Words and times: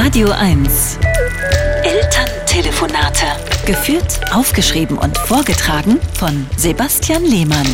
Radio 0.00 0.30
1. 0.30 0.96
Elterntelefonate. 1.82 3.26
Geführt, 3.66 4.20
aufgeschrieben 4.32 4.96
und 4.96 5.18
vorgetragen 5.18 5.98
von 6.14 6.46
Sebastian 6.56 7.24
Lehmann. 7.24 7.66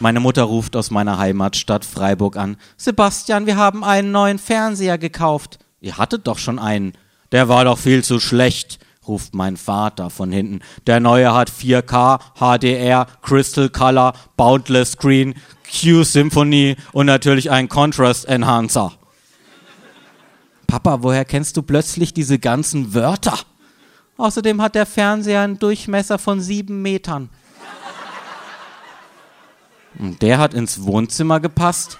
Meine 0.00 0.20
Mutter 0.20 0.44
ruft 0.44 0.76
aus 0.76 0.90
meiner 0.90 1.18
Heimatstadt 1.18 1.84
Freiburg 1.84 2.38
an. 2.38 2.56
Sebastian, 2.78 3.44
wir 3.44 3.58
haben 3.58 3.84
einen 3.84 4.12
neuen 4.12 4.38
Fernseher 4.38 4.96
gekauft. 4.96 5.58
Ihr 5.80 5.98
hattet 5.98 6.26
doch 6.26 6.38
schon 6.38 6.58
einen. 6.58 6.94
Der 7.30 7.50
war 7.50 7.66
doch 7.66 7.76
viel 7.78 8.02
zu 8.02 8.18
schlecht, 8.18 8.78
ruft 9.06 9.34
mein 9.34 9.58
Vater 9.58 10.08
von 10.08 10.32
hinten. 10.32 10.60
Der 10.86 11.00
neue 11.00 11.34
hat 11.34 11.50
4K, 11.50 12.18
HDR, 12.38 13.06
Crystal 13.20 13.68
Color, 13.68 14.14
Boundless 14.38 14.92
Screen, 14.92 15.34
Q-Symphony 15.70 16.76
und 16.92 17.04
natürlich 17.04 17.50
einen 17.50 17.68
Contrast 17.68 18.24
Enhancer. 18.24 18.94
Papa, 20.76 21.02
woher 21.02 21.24
kennst 21.24 21.56
du 21.56 21.62
plötzlich 21.62 22.12
diese 22.12 22.38
ganzen 22.38 22.92
Wörter? 22.92 23.38
Außerdem 24.18 24.60
hat 24.60 24.74
der 24.74 24.84
Fernseher 24.84 25.40
einen 25.40 25.58
Durchmesser 25.58 26.18
von 26.18 26.42
sieben 26.42 26.82
Metern. 26.82 27.30
Und 29.98 30.20
der 30.20 30.36
hat 30.36 30.52
ins 30.52 30.82
Wohnzimmer 30.82 31.40
gepasst. 31.40 31.98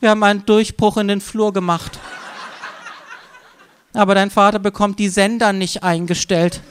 Wir 0.00 0.10
haben 0.10 0.24
einen 0.24 0.44
Durchbruch 0.44 0.96
in 0.96 1.06
den 1.06 1.20
Flur 1.20 1.52
gemacht. 1.52 2.00
Aber 3.92 4.16
dein 4.16 4.32
Vater 4.32 4.58
bekommt 4.58 4.98
die 4.98 5.08
Sender 5.08 5.52
nicht 5.52 5.84
eingestellt. 5.84 6.62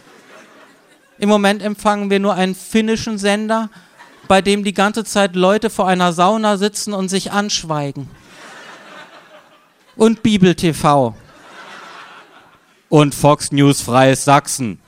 Im 1.20 1.30
Moment 1.30 1.64
empfangen 1.64 2.10
wir 2.10 2.20
nur 2.20 2.34
einen 2.34 2.54
finnischen 2.54 3.18
Sender, 3.18 3.70
bei 4.28 4.42
dem 4.42 4.66
die 4.66 4.74
ganze 4.74 5.06
Zeit 5.06 5.38
Leute 5.38 5.70
vor 5.70 5.88
einer 5.88 6.12
Sauna 6.12 6.58
sitzen 6.58 6.92
und 6.92 7.08
sich 7.08 7.32
anschweigen. 7.32 8.10
Und 9.96 10.22
Bibel 10.22 10.54
TV. 10.54 11.16
Und 12.90 13.14
Fox 13.14 13.52
News 13.52 13.82
Freies 13.82 14.26
Sachsen. 14.26 14.80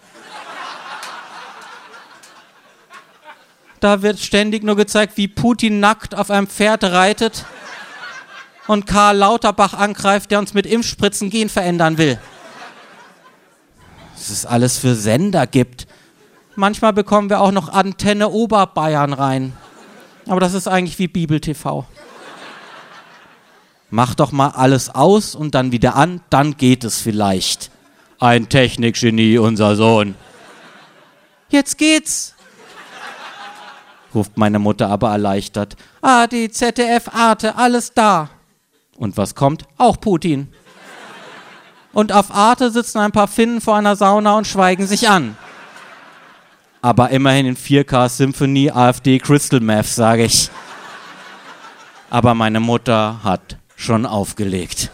Da 3.79 4.01
wird 4.01 4.19
ständig 4.19 4.63
nur 4.63 4.75
gezeigt, 4.75 5.17
wie 5.17 5.27
Putin 5.27 5.79
nackt 5.79 6.13
auf 6.13 6.29
einem 6.29 6.47
Pferd 6.47 6.83
reitet 6.83 7.45
und 8.67 8.85
Karl 8.85 9.17
Lauterbach 9.17 9.73
angreift, 9.73 10.29
der 10.31 10.39
uns 10.39 10.53
mit 10.53 10.67
Impfspritzen 10.67 11.29
Gen 11.29 11.49
verändern 11.49 11.97
will. 11.97 12.19
Was 14.15 14.29
es 14.29 14.45
alles 14.45 14.77
für 14.77 14.93
Sender 14.93 15.47
gibt. 15.47 15.87
Manchmal 16.55 16.93
bekommen 16.93 17.29
wir 17.29 17.41
auch 17.41 17.51
noch 17.51 17.69
Antenne 17.69 18.29
Oberbayern 18.29 19.13
rein. 19.13 19.53
Aber 20.27 20.39
das 20.39 20.53
ist 20.53 20.67
eigentlich 20.67 20.99
wie 20.99 21.07
Bibel 21.07 21.39
TV. 21.39 21.85
Mach 23.89 24.13
doch 24.13 24.31
mal 24.31 24.49
alles 24.49 24.89
aus 24.93 25.33
und 25.33 25.55
dann 25.55 25.71
wieder 25.71 25.95
an, 25.95 26.21
dann 26.29 26.55
geht 26.55 26.83
es 26.83 27.01
vielleicht. 27.01 27.71
Ein 28.21 28.47
Technikgenie, 28.47 29.37
unser 29.37 29.75
Sohn. 29.75 30.15
Jetzt 31.49 31.77
geht's 31.77 32.35
ruft 34.13 34.37
meine 34.37 34.59
Mutter 34.59 34.89
aber 34.89 35.11
erleichtert. 35.11 35.75
Ah, 36.01 36.27
die 36.27 36.49
ZDF, 36.49 37.09
Arte, 37.13 37.55
alles 37.55 37.93
da. 37.93 38.29
Und 38.97 39.17
was 39.17 39.35
kommt? 39.35 39.63
Auch 39.77 39.99
Putin. 39.99 40.49
Und 41.93 42.11
auf 42.11 42.33
Arte 42.33 42.71
sitzen 42.71 42.99
ein 42.99 43.11
paar 43.11 43.27
Finnen 43.27 43.61
vor 43.61 43.75
einer 43.75 43.95
Sauna 43.95 44.37
und 44.37 44.47
schweigen 44.47 44.87
sich 44.87 45.09
an. 45.09 45.35
Aber 46.81 47.09
immerhin 47.09 47.45
in 47.45 47.57
4K 47.57 48.09
Symphony 48.09 48.71
AfD 48.71 49.19
Crystal 49.19 49.59
Meth, 49.59 49.87
sage 49.87 50.25
ich. 50.25 50.49
Aber 52.09 52.33
meine 52.33 52.59
Mutter 52.59 53.19
hat 53.23 53.57
schon 53.75 54.05
aufgelegt. 54.05 54.89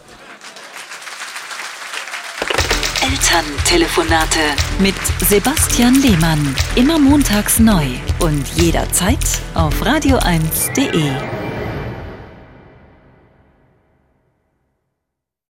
Elterntelefonate 3.08 4.40
mit 4.80 4.94
Sebastian 5.26 5.94
Lehmann. 5.94 6.54
Immer 6.74 6.98
montags 6.98 7.58
neu 7.58 7.86
und 8.18 8.46
jederzeit 8.48 9.18
auf 9.54 9.80
radio1.de. 9.82 11.47